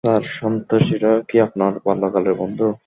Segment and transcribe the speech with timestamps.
[0.03, 2.67] Sir, সন্ত্রাসীরা কি আপনার বাল্যকালের বন্ধু?